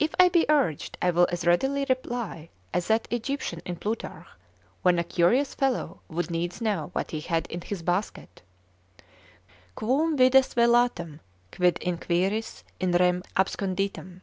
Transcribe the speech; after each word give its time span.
If 0.00 0.16
I 0.18 0.30
be 0.30 0.46
urged, 0.48 0.98
I 1.00 1.10
will 1.12 1.28
as 1.30 1.46
readily 1.46 1.86
reply 1.88 2.48
as 2.72 2.88
that 2.88 3.06
Egyptian 3.12 3.60
in 3.64 3.76
Plutarch, 3.76 4.26
when 4.82 4.98
a 4.98 5.04
curious 5.04 5.54
fellow 5.54 6.00
would 6.08 6.28
needs 6.28 6.60
know 6.60 6.90
what 6.92 7.12
he 7.12 7.20
had 7.20 7.46
in 7.46 7.60
his 7.60 7.80
basket, 7.80 8.42
Quum 9.76 10.16
vides 10.16 10.54
velatam, 10.54 11.20
quid 11.52 11.78
inquiris 11.82 12.64
in 12.80 12.90
rem 12.90 13.22
absconditam? 13.36 14.22